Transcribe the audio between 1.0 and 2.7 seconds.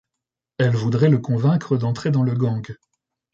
le convaincre d'entrer dans le gang.